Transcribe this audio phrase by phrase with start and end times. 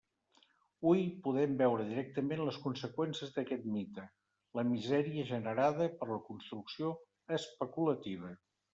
[0.91, 4.09] Hui podem veure directament les conseqüències d'aquest mite:
[4.61, 6.99] la misèria generada per la construcció
[7.43, 8.39] especulativa.